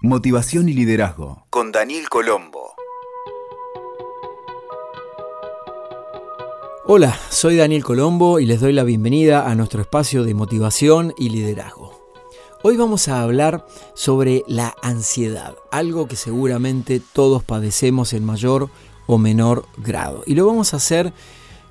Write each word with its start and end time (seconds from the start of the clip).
Motivación 0.00 0.68
y 0.68 0.74
liderazgo 0.74 1.44
con 1.50 1.72
Daniel 1.72 2.08
Colombo. 2.08 2.72
Hola, 6.86 7.18
soy 7.30 7.56
Daniel 7.56 7.82
Colombo 7.82 8.38
y 8.38 8.46
les 8.46 8.60
doy 8.60 8.72
la 8.72 8.84
bienvenida 8.84 9.50
a 9.50 9.56
nuestro 9.56 9.80
espacio 9.82 10.22
de 10.22 10.34
motivación 10.34 11.14
y 11.18 11.30
liderazgo. 11.30 11.98
Hoy 12.62 12.76
vamos 12.76 13.08
a 13.08 13.22
hablar 13.22 13.66
sobre 13.94 14.44
la 14.46 14.72
ansiedad, 14.82 15.56
algo 15.72 16.06
que 16.06 16.14
seguramente 16.14 17.00
todos 17.00 17.42
padecemos 17.42 18.12
en 18.12 18.24
mayor 18.24 18.70
o 19.08 19.18
menor 19.18 19.66
grado. 19.78 20.22
Y 20.26 20.36
lo 20.36 20.46
vamos 20.46 20.74
a 20.74 20.76
hacer 20.76 21.12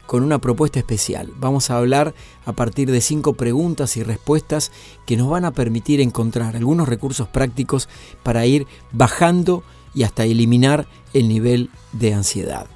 con 0.08 0.24
una 0.24 0.40
propuesta 0.40 0.80
especial. 0.80 1.32
Vamos 1.40 1.70
a 1.70 1.78
hablar 1.78 2.16
a 2.46 2.54
partir 2.54 2.90
de 2.90 3.02
cinco 3.02 3.34
preguntas 3.34 3.98
y 3.98 4.04
respuestas 4.04 4.72
que 5.06 5.18
nos 5.18 5.30
van 5.30 5.46
a 5.46 5.52
permitir 5.52 6.02
encontrar 6.02 6.56
algunos 6.56 6.88
recursos 6.88 7.28
prácticos 7.28 7.88
para 8.24 8.46
ir 8.46 8.66
bajando 8.92 9.64
y 9.94 10.04
hasta 10.04 10.24
eliminar 10.24 10.88
el 11.14 11.28
nivel 11.28 11.70
de 11.92 12.14
ansiedad. 12.14 12.68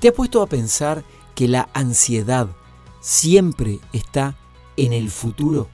¿Te 0.00 0.08
has 0.08 0.14
puesto 0.14 0.42
a 0.42 0.46
pensar 0.46 1.04
que 1.34 1.46
la 1.46 1.68
ansiedad 1.74 2.48
siempre 3.00 3.78
está 3.92 4.36
en 4.76 4.92
el 4.92 5.10
futuro? 5.10 5.68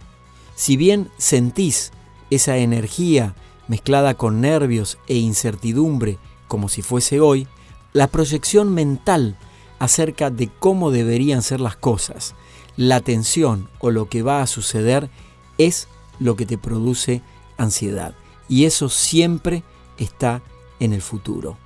Si 0.56 0.77
bien 0.77 1.10
sentís 1.16 1.92
esa 2.30 2.56
energía 2.56 3.34
mezclada 3.69 4.14
con 4.14 4.41
nervios 4.41 4.98
e 5.06 5.16
incertidumbre 5.16 6.19
como 6.48 6.69
si 6.69 6.83
fuese 6.83 7.20
hoy, 7.20 7.46
la 7.92 8.08
proyección 8.08 8.74
mental 8.74 9.36
acerca 9.78 10.30
de 10.30 10.48
cómo 10.59 10.91
deberían 10.91 11.42
ser 11.42 11.60
las 11.60 11.77
cosas, 11.77 12.34
la 12.77 13.01
tensión 13.01 13.69
o 13.78 13.91
lo 13.91 14.09
que 14.09 14.23
va 14.23 14.42
a 14.42 14.47
suceder 14.47 15.10
es 15.59 15.88
lo 16.19 16.37
que 16.37 16.47
te 16.47 16.59
produce 16.59 17.23
ansiedad. 17.56 18.14
Y 18.48 18.64
eso 18.64 18.88
siempre 18.88 19.62
está 19.98 20.42
en 20.80 20.92
el 20.92 21.02
futuro. 21.02 21.56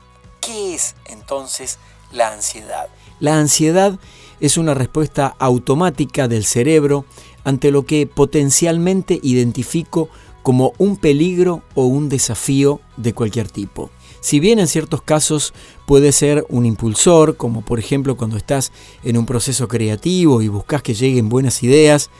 ¿Qué 0.40 0.74
es 0.74 0.94
entonces 1.06 1.78
la 2.12 2.32
ansiedad? 2.32 2.88
La 3.20 3.38
ansiedad 3.38 3.98
es 4.40 4.56
una 4.56 4.74
respuesta 4.74 5.34
automática 5.38 6.28
del 6.28 6.44
cerebro 6.44 7.04
ante 7.44 7.70
lo 7.70 7.84
que 7.84 8.06
potencialmente 8.06 9.18
identifico 9.22 10.08
como 10.42 10.72
un 10.78 10.96
peligro 10.96 11.62
o 11.74 11.84
un 11.84 12.08
desafío 12.08 12.80
de 12.96 13.12
cualquier 13.12 13.50
tipo. 13.50 13.90
Si 14.20 14.40
bien 14.40 14.58
en 14.58 14.66
ciertos 14.66 15.02
casos 15.02 15.54
puede 15.86 16.12
ser 16.12 16.44
un 16.48 16.66
impulsor, 16.66 17.36
como 17.36 17.62
por 17.62 17.78
ejemplo 17.78 18.16
cuando 18.16 18.36
estás 18.36 18.72
en 19.04 19.16
un 19.16 19.26
proceso 19.26 19.68
creativo 19.68 20.42
y 20.42 20.48
buscas 20.48 20.82
que 20.82 20.94
lleguen 20.94 21.28
buenas 21.28 21.62
ideas, 21.62 22.10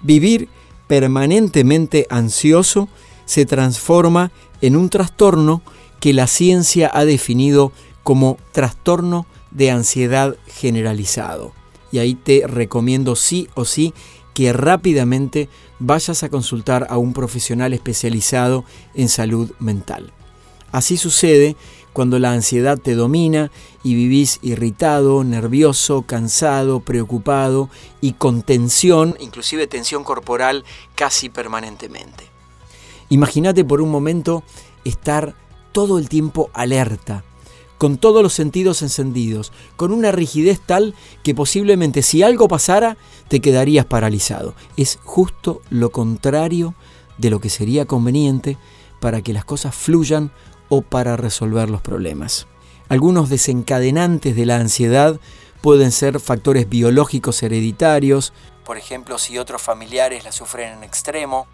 vivir 0.00 0.48
permanentemente 0.86 2.06
ansioso 2.10 2.88
se 3.24 3.44
transforma 3.44 4.30
en 4.60 4.76
un 4.76 4.88
trastorno 4.88 5.62
que 6.00 6.12
la 6.12 6.26
ciencia 6.26 6.90
ha 6.92 7.04
definido 7.04 7.72
como 8.02 8.38
trastorno 8.52 9.26
de 9.50 9.70
ansiedad 9.70 10.36
generalizado. 10.46 11.52
Y 11.90 11.98
ahí 11.98 12.14
te 12.14 12.46
recomiendo 12.46 13.16
sí 13.16 13.48
o 13.54 13.64
sí 13.64 13.92
que 14.34 14.52
rápidamente 14.52 15.48
vayas 15.78 16.22
a 16.22 16.28
consultar 16.28 16.86
a 16.90 16.98
un 16.98 17.12
profesional 17.12 17.72
especializado 17.72 18.64
en 18.94 19.08
salud 19.08 19.50
mental. 19.58 20.12
Así 20.72 20.96
sucede 20.96 21.56
cuando 21.92 22.18
la 22.18 22.32
ansiedad 22.32 22.78
te 22.78 22.94
domina 22.94 23.50
y 23.82 23.94
vivís 23.94 24.38
irritado, 24.42 25.24
nervioso, 25.24 26.02
cansado, 26.02 26.80
preocupado 26.80 27.70
y 28.00 28.12
con 28.12 28.42
tensión, 28.42 29.16
inclusive 29.18 29.66
tensión 29.66 30.04
corporal, 30.04 30.64
casi 30.94 31.28
permanentemente. 31.28 32.24
Imagínate 33.08 33.64
por 33.64 33.80
un 33.80 33.90
momento 33.90 34.44
estar 34.84 35.34
todo 35.72 35.98
el 35.98 36.08
tiempo 36.08 36.50
alerta, 36.52 37.24
con 37.78 37.96
todos 37.96 38.22
los 38.22 38.32
sentidos 38.32 38.82
encendidos, 38.82 39.52
con 39.76 39.92
una 39.92 40.12
rigidez 40.12 40.60
tal 40.60 40.94
que 41.22 41.34
posiblemente 41.34 42.02
si 42.02 42.22
algo 42.22 42.48
pasara 42.48 42.96
te 43.28 43.40
quedarías 43.40 43.86
paralizado. 43.86 44.54
Es 44.76 44.98
justo 45.04 45.62
lo 45.70 45.90
contrario 45.90 46.74
de 47.16 47.30
lo 47.30 47.40
que 47.40 47.50
sería 47.50 47.86
conveniente 47.86 48.58
para 49.00 49.22
que 49.22 49.32
las 49.32 49.44
cosas 49.44 49.74
fluyan 49.74 50.32
o 50.68 50.82
para 50.82 51.16
resolver 51.16 51.70
los 51.70 51.80
problemas. 51.80 52.46
Algunos 52.88 53.28
desencadenantes 53.28 54.34
de 54.34 54.46
la 54.46 54.56
ansiedad 54.56 55.20
pueden 55.60 55.92
ser 55.92 56.20
factores 56.20 56.68
biológicos 56.68 57.42
hereditarios, 57.42 58.32
por 58.64 58.76
ejemplo 58.78 59.18
si 59.18 59.38
otros 59.38 59.62
familiares 59.62 60.24
la 60.24 60.32
sufren 60.32 60.78
en 60.78 60.84
extremo, 60.84 61.46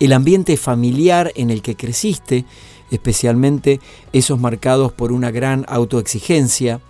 el 0.00 0.12
ambiente 0.12 0.56
familiar 0.56 1.32
en 1.36 1.50
el 1.50 1.62
que 1.62 1.76
creciste, 1.76 2.44
especialmente 2.90 3.80
esos 4.12 4.38
marcados 4.38 4.92
por 4.92 5.12
una 5.12 5.30
gran 5.30 5.64
autoexigencia, 5.68 6.80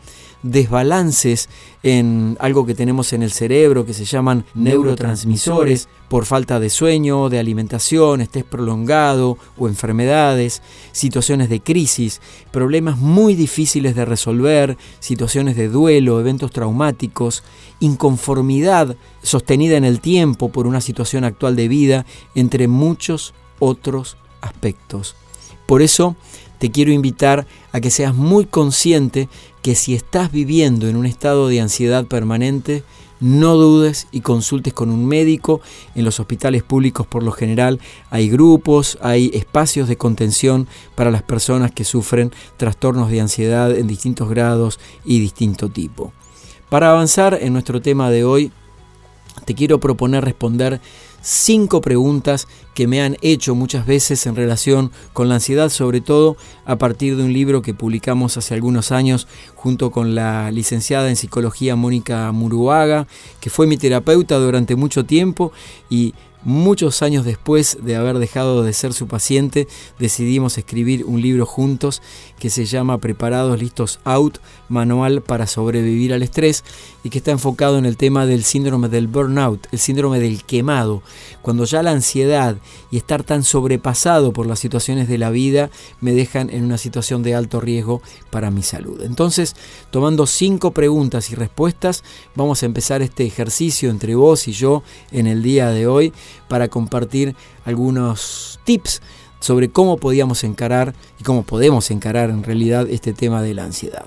desbalances 0.42 1.48
en 1.82 2.36
algo 2.41 2.66
que 2.66 2.75
tenemos 2.75 3.12
en 3.12 3.22
el 3.22 3.32
cerebro 3.32 3.84
que 3.86 3.94
se 3.94 4.04
llaman 4.04 4.44
neurotransmisores 4.54 5.88
por 6.08 6.26
falta 6.26 6.60
de 6.60 6.70
sueño, 6.70 7.28
de 7.28 7.38
alimentación, 7.38 8.20
estrés 8.20 8.44
prolongado 8.44 9.38
o 9.56 9.69
enfermedades, 9.69 10.62
situaciones 10.92 11.48
de 11.48 11.60
crisis, 11.60 12.20
problemas 12.50 12.98
muy 12.98 13.34
difíciles 13.34 13.94
de 13.94 14.04
resolver, 14.04 14.76
situaciones 15.00 15.56
de 15.56 15.69
duelo, 15.69 16.20
eventos 16.20 16.50
traumáticos, 16.50 17.42
inconformidad 17.81 18.97
sostenida 19.22 19.76
en 19.76 19.84
el 19.84 20.00
tiempo 20.00 20.50
por 20.50 20.66
una 20.66 20.81
situación 20.81 21.25
actual 21.25 21.56
de 21.56 21.69
vida, 21.69 22.06
entre 22.34 22.69
muchos 22.69 23.34
otros 23.58 24.16
aspectos. 24.41 25.16
Por 25.66 25.82
eso 25.82 26.16
te 26.62 26.70
quiero 26.70 26.92
invitar 26.92 27.44
a 27.72 27.80
que 27.80 27.90
seas 27.90 28.14
muy 28.14 28.44
consciente 28.44 29.28
que 29.62 29.74
si 29.74 29.96
estás 29.96 30.30
viviendo 30.30 30.86
en 30.86 30.94
un 30.94 31.06
estado 31.06 31.48
de 31.48 31.60
ansiedad 31.60 32.06
permanente, 32.06 32.84
no 33.18 33.56
dudes 33.56 34.06
y 34.12 34.20
consultes 34.20 34.72
con 34.72 34.88
un 34.90 35.04
médico. 35.04 35.60
En 35.96 36.04
los 36.04 36.20
hospitales 36.20 36.62
públicos 36.62 37.04
por 37.04 37.24
lo 37.24 37.32
general 37.32 37.80
hay 38.10 38.30
grupos, 38.30 38.96
hay 39.02 39.32
espacios 39.34 39.88
de 39.88 39.96
contención 39.96 40.68
para 40.94 41.10
las 41.10 41.24
personas 41.24 41.72
que 41.72 41.82
sufren 41.82 42.30
trastornos 42.58 43.10
de 43.10 43.22
ansiedad 43.22 43.76
en 43.76 43.88
distintos 43.88 44.28
grados 44.28 44.78
y 45.04 45.18
distinto 45.18 45.68
tipo. 45.68 46.12
Para 46.68 46.92
avanzar 46.92 47.36
en 47.42 47.54
nuestro 47.54 47.82
tema 47.82 48.08
de 48.08 48.22
hoy, 48.22 48.52
te 49.44 49.56
quiero 49.56 49.80
proponer 49.80 50.24
responder 50.24 50.80
cinco 51.22 51.80
preguntas 51.80 52.48
que 52.74 52.86
me 52.86 53.00
han 53.00 53.16
hecho 53.22 53.54
muchas 53.54 53.86
veces 53.86 54.26
en 54.26 54.36
relación 54.36 54.90
con 55.12 55.28
la 55.28 55.36
ansiedad, 55.36 55.68
sobre 55.68 56.00
todo 56.00 56.36
a 56.64 56.76
partir 56.76 57.16
de 57.16 57.24
un 57.24 57.32
libro 57.32 57.62
que 57.62 57.74
publicamos 57.74 58.36
hace 58.36 58.54
algunos 58.54 58.92
años 58.92 59.28
junto 59.54 59.90
con 59.90 60.14
la 60.14 60.50
licenciada 60.50 61.08
en 61.08 61.16
psicología 61.16 61.76
Mónica 61.76 62.30
Muruaga, 62.32 63.06
que 63.40 63.50
fue 63.50 63.66
mi 63.66 63.76
terapeuta 63.76 64.38
durante 64.38 64.76
mucho 64.76 65.04
tiempo 65.04 65.52
y 65.88 66.14
Muchos 66.44 67.03
años 67.03 67.25
después 67.25 67.78
de 67.82 67.94
haber 67.94 68.19
dejado 68.19 68.64
de 68.64 68.72
ser 68.72 68.92
su 68.94 69.06
paciente, 69.06 69.69
decidimos 70.00 70.58
escribir 70.58 71.04
un 71.04 71.22
libro 71.22 71.47
juntos 71.47 72.03
que 72.41 72.50
se 72.50 72.64
llama 72.64 72.98
Preparados, 72.98 73.60
Listos, 73.60 74.00
Out, 74.03 74.38
Manual 74.69 75.22
para 75.22 75.47
sobrevivir 75.47 76.12
al 76.12 76.25
estrés 76.25 76.64
y 77.04 77.10
que 77.10 77.19
está 77.19 77.31
enfocado 77.31 77.78
en 77.78 77.86
el 77.86 77.97
tema 77.97 78.26
del 78.26 78.42
síndrome 78.42 78.88
del 78.88 79.06
burnout, 79.06 79.69
el 79.70 79.78
síndrome 79.78 80.19
del 80.19 80.42
quemado, 80.42 81.02
cuando 81.42 81.64
ya 81.64 81.82
la 81.84 81.92
ansiedad 81.92 82.56
y 82.91 82.97
estar 82.97 83.22
tan 83.22 83.44
sobrepasado 83.44 84.32
por 84.32 84.47
las 84.47 84.58
situaciones 84.58 85.06
de 85.06 85.19
la 85.19 85.31
vida 85.31 85.70
me 86.00 86.12
dejan 86.12 86.50
en 86.50 86.64
una 86.64 86.78
situación 86.78 87.22
de 87.22 87.36
alto 87.36 87.60
riesgo 87.60 88.02
para 88.31 88.50
mi 88.50 88.64
salud. 88.64 89.02
Entonces, 89.02 89.54
tomando 89.92 90.26
cinco 90.26 90.72
preguntas 90.72 91.31
y 91.31 91.36
respuestas, 91.36 92.02
vamos 92.34 92.64
a 92.64 92.66
empezar 92.66 93.00
este 93.00 93.25
ejercicio 93.25 93.91
entre 93.91 94.16
vos 94.16 94.48
y 94.48 94.52
yo 94.52 94.82
en 95.12 95.28
el 95.28 95.44
día 95.44 95.69
de 95.69 95.86
hoy 95.86 96.12
para 96.48 96.69
compartir 96.69 97.34
algunos 97.65 98.60
tips 98.65 99.03
sobre 99.41 99.70
cómo 99.70 99.97
podíamos 99.97 100.44
encarar 100.44 100.94
y 101.20 101.25
cómo 101.25 101.43
podemos 101.43 101.90
encarar 101.90 102.31
en 102.31 102.44
realidad 102.44 102.88
este 102.88 103.12
tema 103.12 103.43
de 103.43 103.55
la 103.55 103.64
ansiedad. 103.64 104.06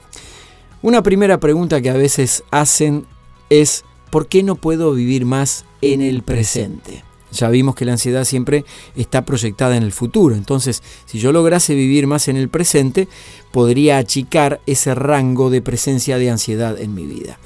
Una 0.82 1.04
primera 1.04 1.40
pregunta 1.40 1.82
que 1.82 1.90
a 1.90 1.98
veces 1.98 2.44
hacen 2.52 3.06
es 3.50 3.84
¿por 4.10 4.28
qué 4.28 4.44
no 4.44 4.56
puedo 4.56 4.94
vivir 4.94 5.26
más 5.26 5.66
en 5.82 6.02
el 6.02 6.24
presente? 6.24 7.04
Ya 7.32 7.50
vimos 7.50 7.76
que 7.76 7.84
la 7.84 7.94
ansiedad 7.94 8.24
siempre 8.24 8.64
está 8.96 9.26
proyectada 9.26 9.76
en 9.76 9.84
el 9.84 9.92
futuro, 9.92 10.36
entonces 10.36 10.82
si 11.06 11.20
yo 11.20 11.34
lograse 11.34 11.76
vivir 11.76 12.08
más 12.08 12.30
en 12.30 12.38
el 12.38 12.48
presente, 12.48 13.10
podría 13.52 13.98
achicar 13.98 14.62
ese 14.66 14.96
rango 14.96 15.50
de 15.50 15.62
presencia 15.62 16.18
de 16.18 16.30
ansiedad 16.30 16.80
en 16.80 16.94
mi 16.94 17.06
vida. 17.06 17.40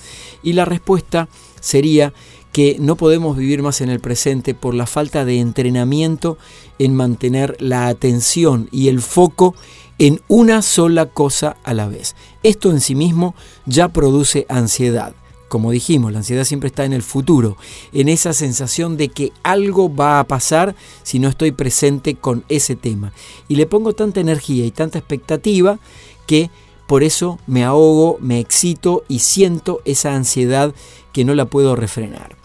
Y 0.44 0.54
la 0.54 0.66
respuesta 0.66 1.28
sería 1.60 2.14
que 2.52 2.78
no 2.80 2.96
podemos 2.96 3.38
vivir 3.38 3.62
más 3.62 3.82
en 3.82 3.90
el 3.90 4.00
presente 4.00 4.54
por 4.54 4.74
la 4.74 4.88
falta 4.88 5.26
de 5.26 5.40
entrenamiento 5.40 6.38
en 6.80 6.96
mantener 6.96 7.56
la 7.60 7.88
atención 7.88 8.70
y 8.72 8.88
el 8.88 9.02
foco 9.02 9.56
en 10.00 10.22
una 10.28 10.62
sola 10.62 11.06
cosa 11.06 11.58
a 11.64 11.74
la 11.74 11.88
vez. 11.88 12.16
Esto 12.42 12.72
en 12.72 12.82
sí 12.82 12.96
mismo 12.96 13.36
ya 13.66 13.90
produce 13.90 14.46
ansiedad. 14.50 15.14
como 15.50 15.72
dijimos, 15.72 16.12
la 16.12 16.20
ansiedad 16.20 16.44
siempre 16.44 16.68
está 16.68 16.86
en 16.86 16.94
el 16.94 17.02
futuro, 17.02 17.58
en 17.92 18.08
esa 18.08 18.34
sensación 18.34 18.98
de 18.98 19.10
que 19.10 19.32
algo 19.42 19.92
va 19.92 20.20
a 20.20 20.28
pasar 20.28 20.76
si 21.02 21.18
no 21.18 21.28
estoy 21.28 21.52
presente 21.52 22.14
con 22.14 22.44
ese 22.50 22.76
tema. 22.76 23.14
Y 23.48 23.56
le 23.56 23.66
pongo 23.66 23.94
tanta 23.94 24.20
energía 24.20 24.64
y 24.64 24.70
tanta 24.70 25.00
expectativa 25.00 25.80
que 26.28 26.52
por 26.86 27.04
eso 27.04 27.40
me 27.48 27.64
ahogo, 27.64 28.18
me 28.22 28.40
excito 28.40 29.04
y 29.08 29.20
siento 29.20 29.82
esa 29.86 30.14
ansiedad 30.14 30.74
que 31.14 31.26
no 31.26 31.34
la 31.34 31.46
puedo 31.46 31.76
refrenar. 31.76 32.39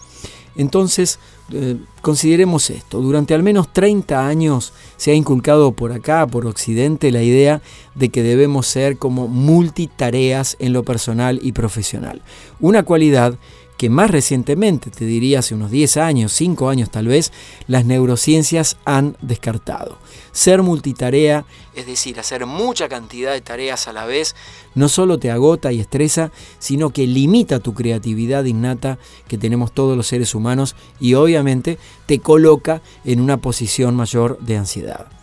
Entonces, 0.55 1.19
eh, 1.51 1.75
consideremos 2.01 2.69
esto, 2.69 3.01
durante 3.01 3.33
al 3.33 3.43
menos 3.43 3.71
30 3.71 4.27
años 4.27 4.73
se 4.97 5.11
ha 5.11 5.13
inculcado 5.13 5.73
por 5.73 5.91
acá, 5.91 6.25
por 6.25 6.45
Occidente, 6.45 7.11
la 7.11 7.23
idea 7.23 7.61
de 7.93 8.09
que 8.09 8.23
debemos 8.23 8.67
ser 8.67 8.97
como 8.97 9.27
multitareas 9.27 10.55
en 10.59 10.73
lo 10.73 10.83
personal 10.83 11.39
y 11.41 11.51
profesional. 11.51 12.21
Una 12.59 12.83
cualidad 12.83 13.35
que 13.77 13.89
más 13.89 14.09
recientemente, 14.09 14.89
te 14.89 15.05
diría 15.05 15.39
hace 15.39 15.55
unos 15.55 15.71
10 15.71 15.97
años, 15.97 16.33
5 16.33 16.69
años 16.69 16.89
tal 16.89 17.07
vez, 17.07 17.31
las 17.67 17.85
neurociencias 17.85 18.77
han 18.85 19.17
descartado. 19.21 19.97
Ser 20.31 20.61
multitarea, 20.61 21.45
es 21.75 21.85
decir, 21.85 22.19
hacer 22.19 22.45
mucha 22.45 22.87
cantidad 22.89 23.33
de 23.33 23.41
tareas 23.41 23.87
a 23.87 23.93
la 23.93 24.05
vez, 24.05 24.35
no 24.75 24.89
solo 24.89 25.17
te 25.17 25.31
agota 25.31 25.71
y 25.71 25.79
estresa, 25.79 26.31
sino 26.59 26.89
que 26.91 27.07
limita 27.07 27.59
tu 27.59 27.73
creatividad 27.73 28.45
innata 28.45 28.97
que 29.27 29.37
tenemos 29.37 29.73
todos 29.73 29.97
los 29.97 30.07
seres 30.07 30.35
humanos 30.35 30.75
y 30.99 31.13
obviamente 31.15 31.77
te 32.05 32.19
coloca 32.19 32.81
en 33.03 33.19
una 33.19 33.37
posición 33.37 33.95
mayor 33.95 34.39
de 34.39 34.57
ansiedad. 34.57 35.14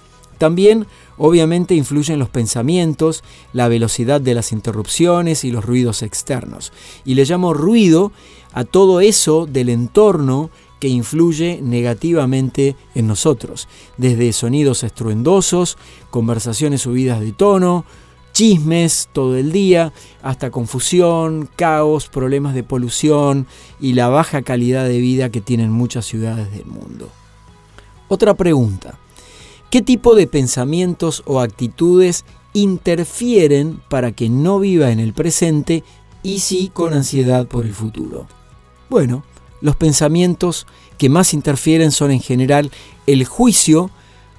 También 0.43 0.89
obviamente 1.19 1.77
influyen 1.77 2.19
los 2.19 2.29
pensamientos, 2.29 3.23
la 3.53 3.69
velocidad 3.69 4.21
de 4.21 4.35
las 4.35 4.51
interrupciones 4.51 5.45
y 5.45 5.53
los 5.53 5.65
ruidos 5.65 6.03
externos. 6.03 6.73
Y 7.05 7.15
le 7.15 7.25
llamo 7.25 7.55
ruido 7.55 8.11
a 8.53 8.65
todo 8.65 9.01
eso 9.01 9.47
del 9.47 9.69
entorno 9.69 10.51
que 10.81 10.89
influye 10.89 11.61
negativamente 11.63 12.75
en 12.97 13.07
nosotros, 13.07 13.69
desde 13.99 14.33
sonidos 14.33 14.83
estruendosos, 14.83 15.79
conversaciones 16.11 16.81
subidas 16.81 17.21
de 17.21 17.31
tono, 17.31 17.85
chismes 18.33 19.11
todo 19.13 19.37
el 19.37 19.53
día, 19.53 19.93
hasta 20.25 20.51
confusión, 20.51 21.49
caos, 21.55 22.09
problemas 22.09 22.57
de 22.57 22.65
polución 22.65 23.47
y 23.81 23.93
la 23.93 24.09
baja 24.09 24.43
calidad 24.43 24.89
de 24.89 24.99
vida 24.99 25.31
que 25.31 25.41
tienen 25.41 25.71
muchas 25.71 26.05
ciudades 26.05 26.51
del 26.51 26.67
mundo. 26.67 27.09
Otra 28.09 28.35
pregunta, 28.35 28.99
¿Qué 29.73 29.81
tipo 29.81 30.15
de 30.15 30.27
pensamientos 30.27 31.23
o 31.25 31.41
actitudes 31.41 32.27
interfieren 32.53 33.81
para 33.89 34.13
que 34.13 34.29
no 34.29 34.59
viva 34.59 34.91
en 34.91 35.01
el 35.01 35.15
presente 35.15 35.83
y 36.23 36.41
sí 36.41 36.71
con 36.71 36.93
ansiedad 36.93 37.47
por 37.47 37.65
el 37.65 37.73
futuro? 37.73 38.27
Bueno, 38.91 39.25
los 39.63 39.75
pensamientos 39.75 40.67
que 40.99 41.09
más 41.09 41.33
interfieren 41.33 41.91
son 41.91 42.11
en 42.11 42.21
general 42.21 42.71
el 43.07 43.25
juicio 43.25 43.91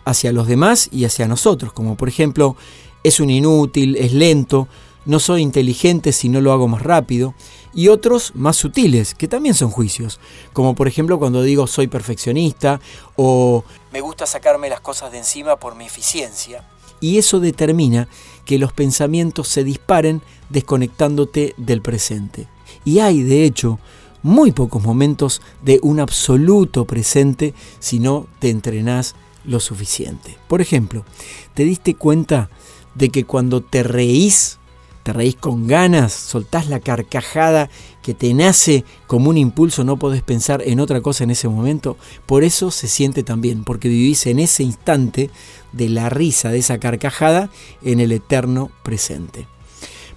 hacia 0.06 0.32
los 0.32 0.46
demás 0.46 0.88
y 0.92 1.06
hacia 1.06 1.28
nosotros, 1.28 1.74
como 1.74 1.98
por 1.98 2.10
ejemplo, 2.10 2.56
es 3.04 3.20
un 3.20 3.32
inútil, 3.32 3.96
es 3.96 4.14
lento, 4.14 4.68
no 5.06 5.20
soy 5.20 5.42
inteligente 5.42 6.12
si 6.12 6.30
no 6.30 6.42
lo 6.42 6.52
hago 6.52 6.68
más 6.68 6.84
rápido, 6.84 7.34
y 7.74 7.88
otros 7.88 8.34
más 8.36 8.56
sutiles, 8.56 9.16
que 9.16 9.28
también 9.28 9.56
son 9.56 9.72
juicios, 9.72 10.20
como 10.54 10.76
por 10.76 10.88
ejemplo 10.88 11.18
cuando 11.18 11.42
digo 11.42 11.66
soy 11.66 11.88
perfeccionista 11.88 12.80
o 13.16 13.64
me 13.94 14.02
gusta 14.02 14.26
sacarme 14.26 14.70
las 14.70 14.82
cosas 14.82 15.12
de 15.12 15.20
encima 15.20 15.58
por 15.58 15.76
mi 15.76 15.86
eficiencia. 15.86 16.68
Y 17.00 17.20
eso 17.20 17.40
determina 17.40 18.08
que 18.44 18.58
los 18.58 18.74
pensamientos 18.74 19.48
se 19.48 19.64
disparen 19.64 20.24
desconectándote 20.50 21.54
del 21.58 21.84
presente. 21.84 22.48
Y 22.86 23.00
hay, 23.00 23.22
de 23.22 23.44
hecho, 23.44 23.80
muy 24.24 24.52
pocos 24.52 24.82
momentos 24.82 25.44
de 25.62 25.80
un 25.84 26.00
absoluto 26.00 26.86
presente 26.86 27.54
si 27.80 28.00
no 28.00 28.26
te 28.40 28.50
entrenás 28.50 29.14
lo 29.46 29.60
suficiente. 29.60 30.38
Por 30.48 30.60
ejemplo, 30.60 31.06
¿te 31.54 31.64
diste 31.64 31.94
cuenta 31.94 32.50
de 32.96 33.10
que 33.10 33.26
cuando 33.26 33.62
te 33.62 33.84
reís 33.84 34.58
te 35.04 35.14
reís 35.14 35.36
con 35.36 35.68
ganas, 35.68 36.14
soltás 36.14 36.68
la 36.68 36.80
carcajada 36.80 37.70
que 38.02 38.14
te 38.14 38.34
nace 38.34 38.86
como 39.06 39.30
un 39.30 39.38
impulso, 39.38 39.84
no 39.84 39.98
podés 39.98 40.24
pensar 40.24 40.62
en 40.66 40.80
otra 40.80 41.02
cosa 41.02 41.24
en 41.24 41.32
ese 41.32 41.48
momento. 41.48 41.98
Por 42.26 42.44
eso 42.44 42.72
se 42.72 42.88
siente 42.88 43.24
también, 43.24 43.64
porque 43.64 43.90
vivís 43.90 44.26
en 44.28 44.40
ese 44.40 44.64
instante 44.64 45.30
de 45.74 45.90
la 45.90 46.10
risa, 46.10 46.50
de 46.50 46.60
esa 46.60 46.80
carcajada, 46.80 47.50
en 47.84 48.00
el 48.00 48.12
eterno 48.12 48.72
presente. 48.84 49.48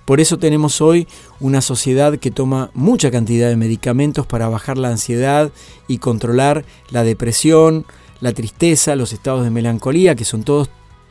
Por 0.05 0.21
eso 0.21 0.39
tenemos 0.39 0.81
hoy 0.81 1.09
una 1.41 1.61
sociedad 1.61 2.17
que 2.19 2.31
toma 2.31 2.71
mucha 2.75 3.11
cantidad 3.11 3.49
de 3.49 3.57
medicamentos 3.57 4.25
para 4.25 4.49
bajar 4.49 4.79
la 4.79 4.89
ansiedad 4.89 5.51
y 5.89 5.99
controlar 5.99 6.65
la 6.91 7.03
depresión, 7.03 7.85
la 8.21 8.33
tristeza, 8.33 8.95
los 8.95 9.13
estados 9.13 9.43
de 9.43 9.51
melancolía, 9.51 10.15
que 10.15 10.25
son 10.25 10.45
todos 10.45 10.71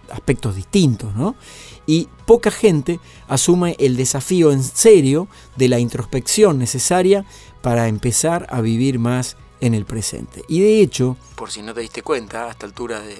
aspectos 0.10 0.56
distintos, 0.56 1.13
¿no? 1.13 1.36
Y 1.85 2.09
poca 2.25 2.51
gente 2.51 2.99
asume 3.27 3.75
el 3.79 3.97
desafío 3.97 4.51
en 4.51 4.63
serio 4.63 5.27
de 5.55 5.69
la 5.69 5.79
introspección 5.79 6.57
necesaria 6.57 7.25
para 7.61 7.87
empezar 7.87 8.47
a 8.49 8.61
vivir 8.61 8.99
más 8.99 9.37
en 9.61 9.73
el 9.73 9.85
presente. 9.85 10.43
Y 10.47 10.59
de 10.61 10.81
hecho, 10.81 11.17
por 11.35 11.51
si 11.51 11.61
no 11.61 11.73
te 11.73 11.81
diste 11.81 12.01
cuenta 12.01 12.47
a 12.47 12.51
esta 12.51 12.65
altura 12.65 13.01
de, 13.01 13.17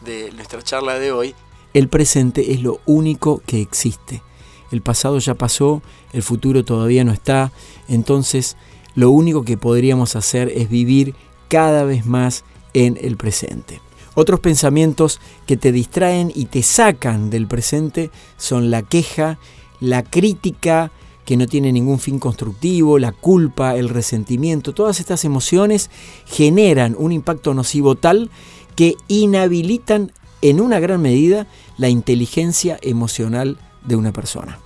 de 0.00 0.32
nuestra 0.32 0.62
charla 0.62 0.98
de 0.98 1.12
hoy, 1.12 1.34
el 1.72 1.88
presente 1.88 2.52
es 2.52 2.62
lo 2.62 2.80
único 2.86 3.42
que 3.46 3.60
existe. 3.60 4.22
El 4.70 4.80
pasado 4.80 5.18
ya 5.18 5.34
pasó, 5.34 5.82
el 6.12 6.22
futuro 6.22 6.64
todavía 6.64 7.04
no 7.04 7.12
está, 7.12 7.52
entonces 7.88 8.56
lo 8.94 9.10
único 9.10 9.44
que 9.44 9.56
podríamos 9.56 10.16
hacer 10.16 10.50
es 10.54 10.68
vivir 10.68 11.14
cada 11.48 11.84
vez 11.84 12.06
más 12.06 12.44
en 12.72 12.98
el 13.00 13.16
presente. 13.16 13.80
Otros 14.14 14.40
pensamientos 14.40 15.20
que 15.46 15.56
te 15.56 15.72
distraen 15.72 16.32
y 16.34 16.46
te 16.46 16.62
sacan 16.62 17.30
del 17.30 17.46
presente 17.46 18.10
son 18.36 18.70
la 18.70 18.82
queja, 18.82 19.38
la 19.80 20.02
crítica 20.02 20.92
que 21.24 21.36
no 21.36 21.46
tiene 21.46 21.72
ningún 21.72 21.98
fin 21.98 22.18
constructivo, 22.18 22.98
la 22.98 23.12
culpa, 23.12 23.76
el 23.76 23.88
resentimiento. 23.88 24.72
Todas 24.72 25.00
estas 25.00 25.24
emociones 25.24 25.90
generan 26.26 26.94
un 26.98 27.12
impacto 27.12 27.54
nocivo 27.54 27.94
tal 27.94 28.30
que 28.76 28.94
inhabilitan 29.08 30.12
en 30.42 30.60
una 30.60 30.78
gran 30.78 31.00
medida 31.00 31.46
la 31.78 31.88
inteligencia 31.88 32.78
emocional 32.82 33.58
de 33.84 33.96
una 33.96 34.12
persona. 34.12 34.58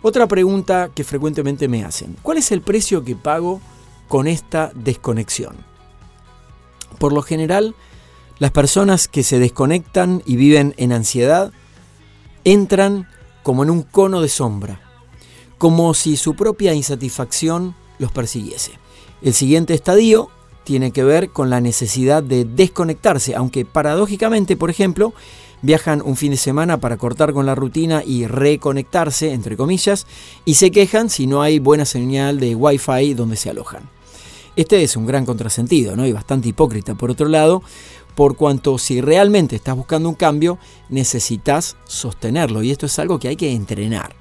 Otra 0.00 0.28
pregunta 0.28 0.90
que 0.94 1.02
frecuentemente 1.02 1.66
me 1.66 1.84
hacen, 1.84 2.16
¿cuál 2.22 2.38
es 2.38 2.52
el 2.52 2.62
precio 2.62 3.04
que 3.04 3.16
pago 3.16 3.60
con 4.06 4.28
esta 4.28 4.70
desconexión? 4.74 5.56
Por 7.00 7.12
lo 7.12 7.22
general, 7.22 7.74
las 8.38 8.50
personas 8.52 9.08
que 9.08 9.22
se 9.22 9.38
desconectan 9.38 10.22
y 10.24 10.36
viven 10.36 10.74
en 10.76 10.92
ansiedad 10.92 11.52
entran 12.44 13.08
como 13.42 13.62
en 13.62 13.70
un 13.70 13.82
cono 13.82 14.20
de 14.20 14.28
sombra, 14.28 14.80
como 15.58 15.94
si 15.94 16.16
su 16.16 16.34
propia 16.34 16.74
insatisfacción 16.74 17.74
los 17.98 18.12
persiguiese. 18.12 18.72
El 19.22 19.34
siguiente 19.34 19.74
estadio 19.74 20.30
tiene 20.64 20.92
que 20.92 21.02
ver 21.02 21.30
con 21.30 21.50
la 21.50 21.60
necesidad 21.60 22.22
de 22.22 22.44
desconectarse, 22.44 23.34
aunque 23.34 23.64
paradójicamente, 23.64 24.56
por 24.56 24.70
ejemplo, 24.70 25.14
viajan 25.62 26.02
un 26.04 26.16
fin 26.16 26.30
de 26.30 26.36
semana 26.36 26.78
para 26.78 26.98
cortar 26.98 27.32
con 27.32 27.46
la 27.46 27.54
rutina 27.54 28.02
y 28.04 28.26
reconectarse, 28.26 29.32
entre 29.32 29.56
comillas, 29.56 30.06
y 30.44 30.54
se 30.54 30.70
quejan 30.70 31.10
si 31.10 31.26
no 31.26 31.42
hay 31.42 31.58
buena 31.58 31.84
señal 31.84 32.38
de 32.38 32.54
Wi-Fi 32.54 33.14
donde 33.14 33.36
se 33.36 33.50
alojan. 33.50 33.88
Este 34.56 34.82
es 34.82 34.96
un 34.96 35.06
gran 35.06 35.24
contrasentido, 35.24 35.96
¿no? 35.96 36.06
Y 36.06 36.12
bastante 36.12 36.48
hipócrita, 36.48 36.94
por 36.94 37.10
otro 37.10 37.28
lado, 37.28 37.62
por 38.18 38.34
cuanto 38.34 38.78
si 38.78 39.00
realmente 39.00 39.54
estás 39.54 39.76
buscando 39.76 40.08
un 40.08 40.16
cambio, 40.16 40.58
necesitas 40.88 41.76
sostenerlo 41.84 42.64
y 42.64 42.72
esto 42.72 42.86
es 42.86 42.98
algo 42.98 43.20
que 43.20 43.28
hay 43.28 43.36
que 43.36 43.52
entrenar. 43.52 44.16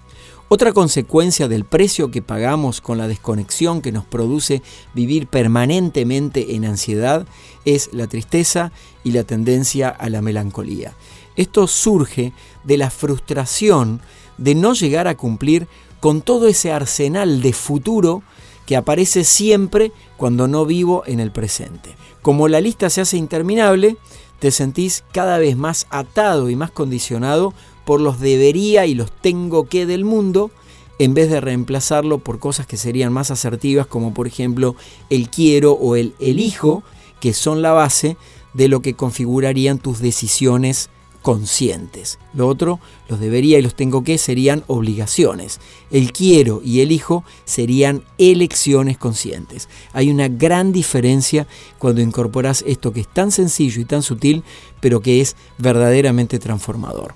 Otra 0.50 0.72
consecuencia 0.72 1.48
del 1.48 1.66
precio 1.66 2.12
que 2.12 2.22
pagamos 2.22 2.80
con 2.80 3.00
la 3.00 3.08
desconexión 3.08 3.82
que 3.82 3.92
nos 3.92 4.06
produce 4.06 4.62
vivir 4.94 5.26
permanentemente 5.26 6.54
en 6.54 6.66
ansiedad 6.66 7.26
es 7.66 7.90
la 7.92 8.06
tristeza 8.06 8.72
y 9.04 9.14
la 9.14 9.24
tendencia 9.24 9.90
a 9.90 10.10
la 10.12 10.22
melancolía. 10.22 10.94
Esto 11.36 11.66
surge 11.66 12.34
de 12.66 12.78
la 12.78 12.92
frustración 12.92 14.00
de 14.38 14.54
no 14.54 14.76
llegar 14.76 15.08
a 15.08 15.18
cumplir 15.18 15.68
con 16.02 16.22
todo 16.22 16.48
ese 16.48 16.72
arsenal 16.72 17.42
de 17.42 17.52
futuro 17.52 18.22
que 18.68 18.76
aparece 18.76 19.24
siempre 19.24 19.92
cuando 20.18 20.48
no 20.48 20.66
vivo 20.66 21.04
en 21.06 21.20
el 21.20 21.32
presente. 21.32 21.96
Como 22.22 22.48
la 22.48 22.60
lista 22.60 22.90
se 22.90 23.02
hace 23.02 23.18
interminable, 23.18 23.98
te 24.40 24.52
sentís 24.52 25.04
cada 25.12 25.38
vez 25.38 25.56
más 25.56 25.88
atado 25.90 26.50
y 26.50 26.56
más 26.56 26.72
condicionado 26.72 27.54
por 27.86 28.02
los 28.02 28.20
debería 28.20 28.86
y 28.86 28.96
los 28.96 29.12
tengo 29.12 29.68
que 29.70 29.86
del 29.86 30.04
mundo, 30.04 30.52
en 31.00 31.14
vez 31.14 31.30
de 31.30 31.40
reemplazarlo 31.40 32.20
por 32.20 32.40
cosas 32.40 32.68
que 32.68 32.78
serían 32.78 33.14
más 33.14 33.32
asertivas, 33.32 33.88
como 33.88 34.14
por 34.14 34.28
ejemplo 34.28 34.76
el 35.10 35.30
quiero 35.30 35.74
o 35.74 35.96
el 35.96 36.14
elijo, 36.20 36.84
que 37.20 37.34
son 37.34 37.62
la 37.62 37.72
base 37.72 38.18
de 38.54 38.68
lo 38.68 38.82
que 38.82 38.96
configurarían 38.96 39.78
tus 39.78 40.00
decisiones 40.00 40.90
conscientes. 41.22 42.20
Lo 42.34 42.48
otro, 42.48 42.80
los 43.10 43.20
debería 43.20 43.60
y 43.60 43.62
los 43.62 43.76
tengo 43.76 44.04
que, 44.04 44.18
serían 44.18 44.64
obligaciones. 44.68 45.60
El 45.92 46.12
quiero 46.12 46.62
y 46.64 46.82
el 46.82 46.92
hijo 46.92 47.24
serían 47.46 48.04
elecciones 48.18 48.98
conscientes. 48.98 49.70
Hay 49.94 50.10
una 50.10 50.28
gran 50.28 50.72
diferencia 50.72 51.48
cuando 51.80 52.02
incorporas 52.02 52.64
esto 52.68 52.94
que 52.94 53.02
es 53.02 53.08
tan 53.08 53.32
sencillo 53.32 53.82
y 53.82 53.86
tan 53.86 54.04
sutil, 54.04 54.44
pero 54.80 55.02
que 55.02 55.22
es 55.22 55.36
verdaderamente 55.58 56.40
transformador. 56.40 57.14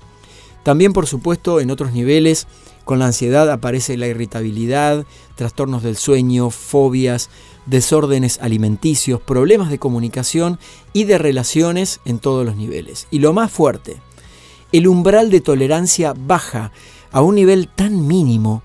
También, 0.62 0.92
por 0.92 1.06
supuesto, 1.06 1.60
en 1.60 1.70
otros 1.70 1.92
niveles, 1.92 2.46
con 2.84 2.98
la 2.98 3.06
ansiedad 3.06 3.50
aparece 3.50 3.96
la 3.96 4.08
irritabilidad, 4.08 5.06
trastornos 5.36 5.82
del 5.82 5.96
sueño, 5.96 6.50
fobias, 6.50 7.30
desórdenes 7.66 8.38
alimenticios, 8.40 9.20
problemas 9.20 9.70
de 9.70 9.78
comunicación 9.78 10.58
y 10.92 11.04
de 11.04 11.18
relaciones 11.18 12.00
en 12.04 12.18
todos 12.18 12.44
los 12.44 12.56
niveles. 12.56 13.06
Y 13.10 13.18
lo 13.18 13.32
más 13.32 13.50
fuerte, 13.50 14.00
el 14.72 14.88
umbral 14.88 15.30
de 15.30 15.40
tolerancia 15.40 16.14
baja 16.16 16.72
a 17.12 17.20
un 17.20 17.34
nivel 17.34 17.68
tan 17.68 18.06
mínimo 18.06 18.62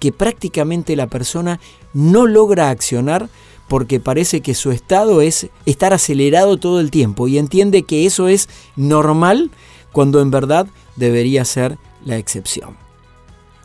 que 0.00 0.12
prácticamente 0.12 0.96
la 0.96 1.08
persona 1.08 1.60
no 1.92 2.26
logra 2.26 2.70
accionar 2.70 3.28
porque 3.68 4.00
parece 4.00 4.40
que 4.40 4.54
su 4.54 4.70
estado 4.70 5.20
es 5.20 5.48
estar 5.66 5.92
acelerado 5.92 6.56
todo 6.56 6.80
el 6.80 6.90
tiempo 6.90 7.28
y 7.28 7.38
entiende 7.38 7.82
que 7.82 8.06
eso 8.06 8.28
es 8.28 8.48
normal 8.76 9.50
cuando 9.92 10.20
en 10.20 10.30
verdad 10.30 10.66
debería 10.96 11.44
ser 11.44 11.78
la 12.04 12.16
excepción. 12.16 12.76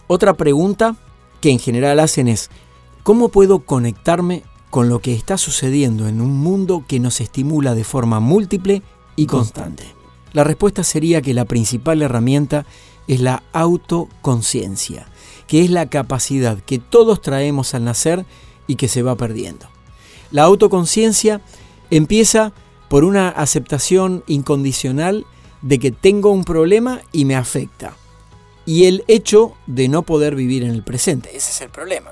Otra 0.07 0.33
pregunta 0.33 0.97
que 1.39 1.51
en 1.51 1.59
general 1.59 1.99
hacen 1.99 2.27
es, 2.27 2.49
¿cómo 3.03 3.29
puedo 3.29 3.59
conectarme 3.59 4.43
con 4.73 4.89
lo 4.89 5.01
que 5.01 5.13
está 5.13 5.37
sucediendo 5.37 6.07
en 6.07 6.19
un 6.19 6.35
mundo 6.35 6.83
que 6.87 6.99
nos 6.99 7.21
estimula 7.21 7.75
de 7.75 7.83
forma 7.83 8.19
múltiple 8.19 8.81
y 9.15 9.27
constante? 9.27 9.83
La 10.31 10.43
respuesta 10.43 10.83
sería 10.83 11.21
que 11.21 11.35
la 11.35 11.45
principal 11.45 12.01
herramienta 12.01 12.65
es 13.07 13.21
la 13.21 13.43
autoconciencia, 13.53 15.05
que 15.45 15.63
es 15.63 15.69
la 15.69 15.91
capacidad 15.91 16.57
que 16.57 16.79
todos 16.79 17.21
traemos 17.21 17.75
al 17.75 17.83
nacer 17.83 18.25
y 18.65 18.73
que 18.73 18.87
se 18.87 19.03
va 19.03 19.15
perdiendo. 19.15 19.67
La 20.31 20.41
autoconciencia 20.41 21.41
empieza 21.91 22.51
por 22.89 23.03
una 23.03 23.29
aceptación 23.29 24.23
incondicional 24.25 25.27
de 25.61 25.77
que 25.77 25.91
tengo 25.91 26.31
un 26.31 26.45
problema 26.45 27.01
y 27.11 27.25
me 27.25 27.35
afecta. 27.35 27.95
Y 28.65 28.85
el 28.85 29.03
hecho 29.07 29.53
de 29.67 29.87
no 29.87 30.01
poder 30.01 30.33
vivir 30.33 30.63
en 30.63 30.71
el 30.71 30.81
presente, 30.81 31.29
ese 31.37 31.51
es 31.51 31.61
el 31.61 31.69
problema 31.69 32.11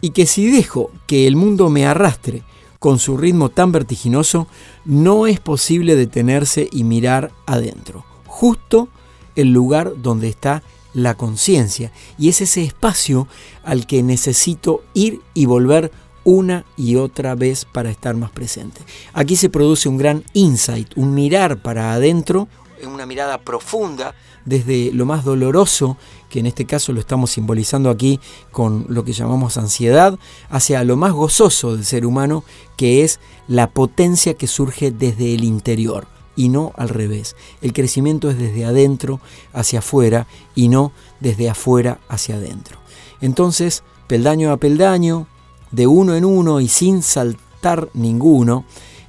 y 0.00 0.10
que 0.10 0.26
si 0.26 0.50
dejo 0.50 0.90
que 1.06 1.26
el 1.26 1.36
mundo 1.36 1.70
me 1.70 1.86
arrastre 1.86 2.42
con 2.78 2.98
su 2.98 3.16
ritmo 3.16 3.48
tan 3.48 3.72
vertiginoso, 3.72 4.46
no 4.84 5.26
es 5.26 5.40
posible 5.40 5.96
detenerse 5.96 6.68
y 6.70 6.84
mirar 6.84 7.32
adentro, 7.46 8.04
justo 8.26 8.88
el 9.34 9.52
lugar 9.52 9.92
donde 9.96 10.28
está 10.28 10.62
la 10.94 11.14
conciencia, 11.14 11.92
y 12.18 12.28
es 12.28 12.40
ese 12.40 12.62
espacio 12.62 13.28
al 13.64 13.86
que 13.86 14.02
necesito 14.02 14.82
ir 14.94 15.20
y 15.34 15.46
volver 15.46 15.92
una 16.24 16.64
y 16.76 16.96
otra 16.96 17.34
vez 17.34 17.64
para 17.64 17.90
estar 17.90 18.14
más 18.14 18.30
presente. 18.30 18.80
Aquí 19.12 19.36
se 19.36 19.48
produce 19.48 19.88
un 19.88 19.96
gran 19.96 20.24
insight, 20.32 20.90
un 20.96 21.14
mirar 21.14 21.62
para 21.62 21.92
adentro, 21.92 22.48
una 22.86 23.06
mirada 23.06 23.38
profunda 23.38 24.14
desde 24.44 24.92
lo 24.92 25.06
más 25.06 25.24
doloroso 25.24 25.96
que 26.28 26.40
en 26.40 26.46
este 26.46 26.66
caso 26.66 26.92
lo 26.92 27.00
estamos 27.00 27.30
simbolizando 27.30 27.90
aquí 27.90 28.20
con 28.50 28.86
lo 28.88 29.04
que 29.04 29.12
llamamos 29.12 29.56
ansiedad, 29.56 30.18
hacia 30.50 30.84
lo 30.84 30.96
más 30.96 31.12
gozoso 31.12 31.74
del 31.74 31.84
ser 31.84 32.06
humano, 32.06 32.44
que 32.76 33.02
es 33.02 33.20
la 33.46 33.70
potencia 33.70 34.34
que 34.34 34.46
surge 34.46 34.90
desde 34.90 35.34
el 35.34 35.44
interior 35.44 36.06
y 36.36 36.50
no 36.50 36.72
al 36.76 36.88
revés. 36.88 37.34
El 37.62 37.72
crecimiento 37.72 38.30
es 38.30 38.38
desde 38.38 38.64
adentro 38.64 39.20
hacia 39.52 39.80
afuera 39.80 40.26
y 40.54 40.68
no 40.68 40.92
desde 41.20 41.50
afuera 41.50 41.98
hacia 42.08 42.36
adentro. 42.36 42.78
Entonces, 43.20 43.82
peldaño 44.06 44.52
a 44.52 44.58
peldaño, 44.58 45.26
de 45.70 45.86
uno 45.86 46.14
en 46.14 46.24
uno 46.24 46.60
y 46.60 46.68
sin 46.68 47.02
saltar 47.02 47.88
ninguno, 47.92 48.64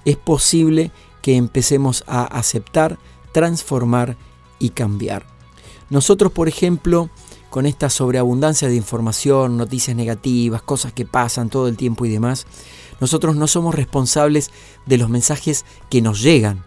es 0.05 0.17
posible 0.17 0.91
que 1.21 1.35
empecemos 1.35 2.03
a 2.07 2.23
aceptar, 2.23 2.97
transformar 3.31 4.17
y 4.59 4.69
cambiar. 4.69 5.25
Nosotros, 5.89 6.31
por 6.31 6.48
ejemplo, 6.48 7.09
con 7.50 7.65
esta 7.65 7.89
sobreabundancia 7.89 8.67
de 8.67 8.75
información, 8.75 9.57
noticias 9.57 9.95
negativas, 9.95 10.62
cosas 10.62 10.93
que 10.93 11.05
pasan 11.05 11.50
todo 11.50 11.67
el 11.67 11.77
tiempo 11.77 12.05
y 12.05 12.09
demás, 12.09 12.45
nosotros 13.00 13.36
no 13.36 13.48
somos 13.48 13.74
responsables 13.74 14.51
de 14.86 14.98
los 14.98 15.09
mensajes 15.09 15.65
que 15.89 16.01
nos 16.01 16.21
llegan, 16.21 16.63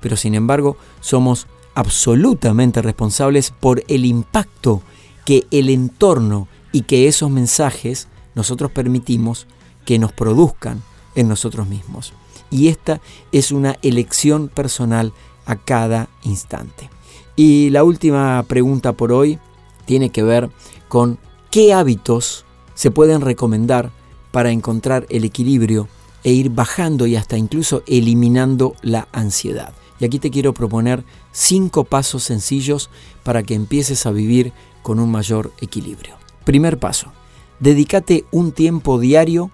pero 0.00 0.16
sin 0.16 0.34
embargo 0.34 0.76
somos 1.00 1.46
absolutamente 1.74 2.80
responsables 2.80 3.50
por 3.50 3.82
el 3.88 4.04
impacto 4.06 4.82
que 5.24 5.46
el 5.50 5.68
entorno 5.68 6.48
y 6.72 6.82
que 6.82 7.08
esos 7.08 7.30
mensajes 7.30 8.08
nosotros 8.34 8.70
permitimos 8.70 9.46
que 9.84 9.98
nos 9.98 10.12
produzcan 10.12 10.82
en 11.14 11.28
nosotros 11.28 11.66
mismos. 11.66 12.12
Y 12.50 12.68
esta 12.68 13.00
es 13.32 13.52
una 13.52 13.76
elección 13.82 14.48
personal 14.48 15.12
a 15.46 15.56
cada 15.56 16.08
instante. 16.22 16.90
Y 17.36 17.70
la 17.70 17.84
última 17.84 18.42
pregunta 18.46 18.92
por 18.92 19.12
hoy 19.12 19.38
tiene 19.86 20.10
que 20.10 20.22
ver 20.22 20.50
con 20.88 21.18
qué 21.50 21.72
hábitos 21.72 22.44
se 22.74 22.90
pueden 22.90 23.20
recomendar 23.20 23.90
para 24.30 24.50
encontrar 24.50 25.06
el 25.10 25.24
equilibrio 25.24 25.88
e 26.24 26.32
ir 26.32 26.50
bajando 26.50 27.06
y 27.06 27.16
hasta 27.16 27.36
incluso 27.36 27.82
eliminando 27.86 28.74
la 28.82 29.08
ansiedad. 29.12 29.74
Y 30.00 30.04
aquí 30.04 30.18
te 30.18 30.30
quiero 30.30 30.54
proponer 30.54 31.04
cinco 31.32 31.84
pasos 31.84 32.24
sencillos 32.24 32.90
para 33.22 33.42
que 33.42 33.54
empieces 33.54 34.06
a 34.06 34.10
vivir 34.10 34.52
con 34.82 34.98
un 34.98 35.10
mayor 35.10 35.52
equilibrio. 35.60 36.16
Primer 36.44 36.78
paso, 36.78 37.12
dedícate 37.60 38.24
un 38.30 38.52
tiempo 38.52 38.98
diario 38.98 39.50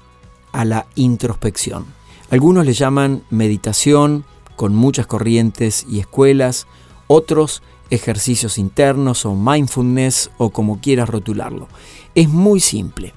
a 0.52 0.64
la 0.64 0.86
introspección. 0.94 1.84
Algunos 2.30 2.64
le 2.64 2.72
llaman 2.72 3.22
meditación, 3.30 4.24
con 4.60 4.74
muchas 4.74 5.06
corrientes 5.06 5.86
y 5.88 6.00
escuelas, 6.00 6.66
otros 7.06 7.62
ejercicios 7.88 8.58
internos 8.58 9.24
o 9.24 9.34
mindfulness 9.34 10.30
o 10.36 10.50
como 10.50 10.82
quieras 10.82 11.08
rotularlo. 11.08 11.66
Es 12.14 12.28
muy 12.28 12.60
simple. 12.60 13.14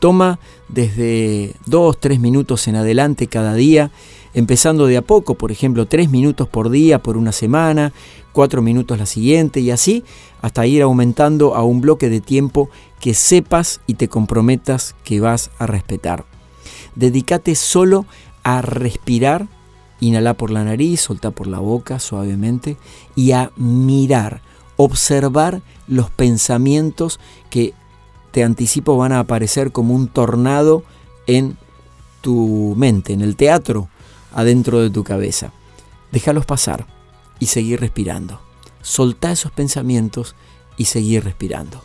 Toma 0.00 0.38
desde 0.68 1.54
2, 1.64 1.98
3 1.98 2.20
minutos 2.20 2.68
en 2.68 2.76
adelante 2.76 3.26
cada 3.26 3.54
día, 3.54 3.90
empezando 4.34 4.86
de 4.86 4.98
a 4.98 5.00
poco, 5.00 5.34
por 5.34 5.50
ejemplo, 5.50 5.86
3 5.86 6.10
minutos 6.10 6.46
por 6.46 6.68
día 6.68 7.02
por 7.02 7.16
una 7.16 7.32
semana, 7.32 7.94
4 8.32 8.60
minutos 8.60 8.98
la 8.98 9.06
siguiente 9.06 9.60
y 9.60 9.70
así 9.70 10.04
hasta 10.42 10.66
ir 10.66 10.82
aumentando 10.82 11.54
a 11.54 11.64
un 11.64 11.80
bloque 11.80 12.10
de 12.10 12.20
tiempo 12.20 12.68
que 13.00 13.14
sepas 13.14 13.80
y 13.86 13.94
te 13.94 14.08
comprometas 14.08 14.94
que 15.04 15.20
vas 15.20 15.52
a 15.58 15.66
respetar. 15.66 16.26
Dedícate 16.96 17.54
solo 17.54 18.04
a 18.42 18.60
respirar 18.60 19.48
Inhala 20.02 20.34
por 20.34 20.50
la 20.50 20.64
nariz, 20.64 21.02
solta 21.02 21.30
por 21.30 21.46
la 21.46 21.60
boca 21.60 22.00
suavemente 22.00 22.76
y 23.14 23.30
a 23.30 23.52
mirar, 23.54 24.42
observar 24.76 25.62
los 25.86 26.10
pensamientos 26.10 27.20
que 27.50 27.72
te 28.32 28.42
anticipo 28.42 28.96
van 28.96 29.12
a 29.12 29.20
aparecer 29.20 29.70
como 29.70 29.94
un 29.94 30.08
tornado 30.08 30.82
en 31.28 31.56
tu 32.20 32.74
mente, 32.76 33.12
en 33.12 33.20
el 33.20 33.36
teatro, 33.36 33.88
adentro 34.34 34.80
de 34.80 34.90
tu 34.90 35.04
cabeza. 35.04 35.52
Déjalos 36.10 36.46
pasar 36.46 36.84
y 37.38 37.46
seguir 37.46 37.78
respirando. 37.78 38.40
Solta 38.80 39.30
esos 39.30 39.52
pensamientos 39.52 40.34
y 40.76 40.86
seguir 40.86 41.22
respirando. 41.22 41.80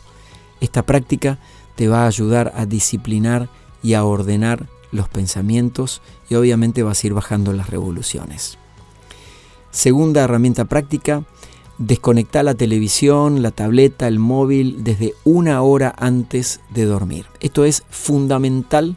Esta 0.60 0.82
práctica 0.82 1.38
te 1.76 1.86
va 1.86 2.02
a 2.02 2.08
ayudar 2.08 2.52
a 2.56 2.66
disciplinar 2.66 3.48
y 3.80 3.94
a 3.94 4.04
ordenar 4.04 4.66
los 4.92 5.08
pensamientos 5.08 6.00
y 6.28 6.34
obviamente 6.34 6.82
vas 6.82 7.02
a 7.02 7.06
ir 7.06 7.14
bajando 7.14 7.52
las 7.52 7.70
revoluciones. 7.70 8.58
Segunda 9.70 10.22
herramienta 10.22 10.64
práctica, 10.64 11.24
desconectar 11.78 12.44
la 12.44 12.54
televisión, 12.54 13.42
la 13.42 13.50
tableta, 13.50 14.08
el 14.08 14.18
móvil 14.18 14.82
desde 14.84 15.14
una 15.24 15.62
hora 15.62 15.94
antes 15.98 16.60
de 16.70 16.84
dormir. 16.84 17.26
Esto 17.40 17.64
es 17.64 17.84
fundamental 17.90 18.96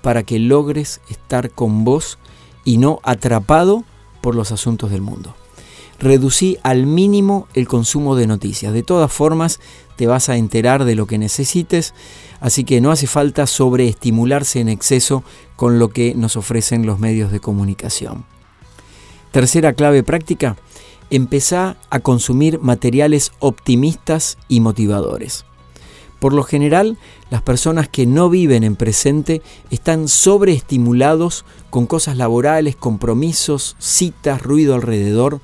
para 0.00 0.22
que 0.22 0.38
logres 0.38 1.00
estar 1.10 1.50
con 1.50 1.84
vos 1.84 2.18
y 2.64 2.78
no 2.78 3.00
atrapado 3.02 3.84
por 4.20 4.34
los 4.34 4.52
asuntos 4.52 4.90
del 4.90 5.02
mundo. 5.02 5.34
Reducí 6.02 6.58
al 6.64 6.84
mínimo 6.84 7.46
el 7.54 7.68
consumo 7.68 8.16
de 8.16 8.26
noticias. 8.26 8.72
De 8.72 8.82
todas 8.82 9.12
formas, 9.12 9.60
te 9.94 10.08
vas 10.08 10.28
a 10.28 10.36
enterar 10.36 10.84
de 10.84 10.96
lo 10.96 11.06
que 11.06 11.16
necesites, 11.16 11.94
así 12.40 12.64
que 12.64 12.80
no 12.80 12.90
hace 12.90 13.06
falta 13.06 13.46
sobreestimularse 13.46 14.58
en 14.58 14.68
exceso 14.68 15.22
con 15.54 15.78
lo 15.78 15.90
que 15.90 16.16
nos 16.16 16.36
ofrecen 16.36 16.86
los 16.86 16.98
medios 16.98 17.30
de 17.30 17.38
comunicación. 17.38 18.24
Tercera 19.30 19.74
clave 19.74 20.02
práctica, 20.02 20.56
empezá 21.08 21.76
a 21.88 22.00
consumir 22.00 22.58
materiales 22.58 23.30
optimistas 23.38 24.38
y 24.48 24.58
motivadores. 24.58 25.44
Por 26.18 26.32
lo 26.32 26.42
general, 26.42 26.98
las 27.30 27.42
personas 27.42 27.88
que 27.88 28.06
no 28.06 28.28
viven 28.28 28.64
en 28.64 28.74
presente 28.74 29.40
están 29.70 30.08
sobreestimulados 30.08 31.44
con 31.70 31.86
cosas 31.86 32.16
laborales, 32.16 32.74
compromisos, 32.74 33.76
citas, 33.78 34.42
ruido 34.42 34.74
alrededor, 34.74 35.40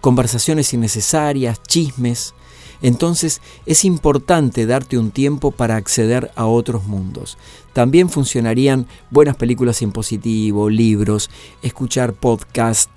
conversaciones 0.00 0.72
innecesarias, 0.74 1.62
chismes. 1.62 2.34
Entonces 2.80 3.40
es 3.66 3.84
importante 3.84 4.66
darte 4.66 4.98
un 4.98 5.10
tiempo 5.10 5.50
para 5.50 5.76
acceder 5.76 6.30
a 6.36 6.46
otros 6.46 6.86
mundos. 6.86 7.36
También 7.72 8.08
funcionarían 8.08 8.86
buenas 9.10 9.36
películas 9.36 9.82
en 9.82 9.92
positivo, 9.92 10.70
libros, 10.70 11.30
escuchar 11.62 12.12
podcast, 12.12 12.90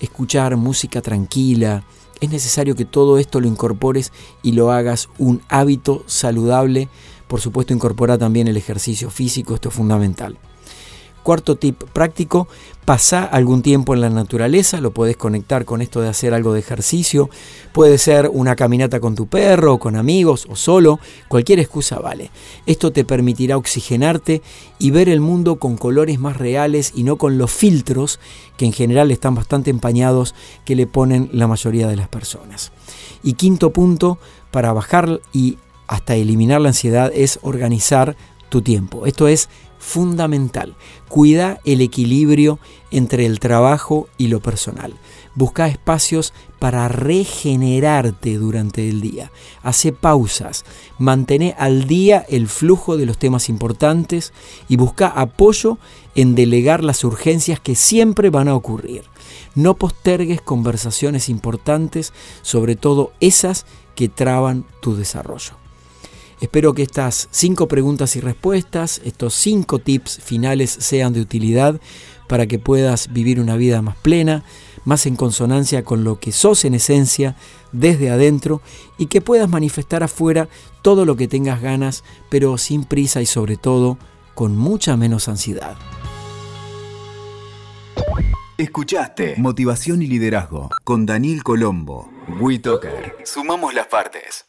escuchar 0.00 0.56
música 0.56 1.00
tranquila. 1.00 1.84
Es 2.20 2.30
necesario 2.30 2.76
que 2.76 2.84
todo 2.84 3.18
esto 3.18 3.40
lo 3.40 3.48
incorpores 3.48 4.12
y 4.42 4.52
lo 4.52 4.70
hagas 4.70 5.08
un 5.18 5.42
hábito 5.48 6.04
saludable. 6.06 6.88
Por 7.26 7.40
supuesto, 7.40 7.74
incorpora 7.74 8.16
también 8.16 8.46
el 8.46 8.56
ejercicio 8.56 9.10
físico, 9.10 9.54
esto 9.54 9.70
es 9.70 9.74
fundamental. 9.74 10.38
Cuarto 11.24 11.56
tip 11.56 11.82
práctico, 11.92 12.48
pasa 12.84 13.24
algún 13.24 13.62
tiempo 13.62 13.94
en 13.94 14.02
la 14.02 14.10
naturaleza, 14.10 14.82
lo 14.82 14.90
puedes 14.90 15.16
conectar 15.16 15.64
con 15.64 15.80
esto 15.80 16.02
de 16.02 16.10
hacer 16.10 16.34
algo 16.34 16.52
de 16.52 16.60
ejercicio, 16.60 17.30
puede 17.72 17.96
ser 17.96 18.28
una 18.30 18.56
caminata 18.56 19.00
con 19.00 19.14
tu 19.14 19.26
perro, 19.26 19.78
con 19.78 19.96
amigos 19.96 20.46
o 20.50 20.54
solo, 20.54 21.00
cualquier 21.28 21.60
excusa 21.60 21.98
vale. 21.98 22.30
Esto 22.66 22.92
te 22.92 23.06
permitirá 23.06 23.56
oxigenarte 23.56 24.42
y 24.78 24.90
ver 24.90 25.08
el 25.08 25.20
mundo 25.20 25.56
con 25.56 25.78
colores 25.78 26.18
más 26.18 26.36
reales 26.36 26.92
y 26.94 27.04
no 27.04 27.16
con 27.16 27.38
los 27.38 27.50
filtros 27.50 28.20
que 28.58 28.66
en 28.66 28.74
general 28.74 29.10
están 29.10 29.34
bastante 29.34 29.70
empañados 29.70 30.34
que 30.66 30.76
le 30.76 30.86
ponen 30.86 31.30
la 31.32 31.48
mayoría 31.48 31.88
de 31.88 31.96
las 31.96 32.08
personas. 32.08 32.70
Y 33.22 33.32
quinto 33.32 33.72
punto, 33.72 34.18
para 34.50 34.74
bajar 34.74 35.20
y 35.32 35.56
hasta 35.86 36.16
eliminar 36.16 36.60
la 36.60 36.68
ansiedad 36.68 37.10
es 37.14 37.38
organizar 37.42 38.14
tu 38.50 38.62
tiempo. 38.62 39.06
Esto 39.06 39.26
es 39.26 39.48
fundamental. 39.84 40.74
Cuida 41.08 41.60
el 41.64 41.82
equilibrio 41.82 42.58
entre 42.90 43.26
el 43.26 43.38
trabajo 43.38 44.08
y 44.16 44.28
lo 44.28 44.40
personal. 44.40 44.94
Busca 45.34 45.68
espacios 45.68 46.32
para 46.58 46.88
regenerarte 46.88 48.38
durante 48.38 48.88
el 48.88 49.02
día. 49.02 49.30
Hace 49.62 49.92
pausas. 49.92 50.64
Mantén 50.98 51.54
al 51.58 51.86
día 51.86 52.24
el 52.28 52.48
flujo 52.48 52.96
de 52.96 53.04
los 53.04 53.18
temas 53.18 53.48
importantes 53.50 54.32
y 54.68 54.76
busca 54.76 55.08
apoyo 55.08 55.78
en 56.14 56.34
delegar 56.34 56.82
las 56.82 57.04
urgencias 57.04 57.60
que 57.60 57.74
siempre 57.74 58.30
van 58.30 58.48
a 58.48 58.56
ocurrir. 58.56 59.04
No 59.54 59.74
postergues 59.74 60.40
conversaciones 60.40 61.28
importantes, 61.28 62.12
sobre 62.42 62.74
todo 62.74 63.12
esas 63.20 63.66
que 63.94 64.08
traban 64.08 64.64
tu 64.80 64.96
desarrollo. 64.96 65.63
Espero 66.44 66.74
que 66.74 66.82
estas 66.82 67.26
cinco 67.30 67.68
preguntas 67.68 68.16
y 68.16 68.20
respuestas, 68.20 69.00
estos 69.02 69.32
cinco 69.32 69.78
tips 69.78 70.18
finales 70.22 70.70
sean 70.70 71.14
de 71.14 71.22
utilidad 71.22 71.80
para 72.28 72.46
que 72.46 72.58
puedas 72.58 73.10
vivir 73.10 73.40
una 73.40 73.56
vida 73.56 73.80
más 73.80 73.96
plena, 73.96 74.44
más 74.84 75.06
en 75.06 75.16
consonancia 75.16 75.84
con 75.84 76.04
lo 76.04 76.20
que 76.20 76.32
sos 76.32 76.66
en 76.66 76.74
esencia 76.74 77.34
desde 77.72 78.10
adentro 78.10 78.60
y 78.98 79.06
que 79.06 79.22
puedas 79.22 79.48
manifestar 79.48 80.02
afuera 80.02 80.50
todo 80.82 81.06
lo 81.06 81.16
que 81.16 81.28
tengas 81.28 81.62
ganas, 81.62 82.04
pero 82.28 82.58
sin 82.58 82.84
prisa 82.84 83.22
y 83.22 83.26
sobre 83.26 83.56
todo 83.56 83.96
con 84.34 84.54
mucha 84.54 84.98
menos 84.98 85.28
ansiedad. 85.28 85.78
Escuchaste 88.58 89.36
Motivación 89.38 90.02
y 90.02 90.08
Liderazgo 90.08 90.68
con 90.84 91.06
Daniel 91.06 91.42
Colombo. 91.42 92.10
WeToker. 92.38 93.16
Sumamos 93.24 93.72
las 93.72 93.86
partes. 93.86 94.44